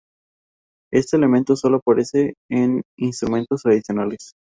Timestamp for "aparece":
1.77-2.33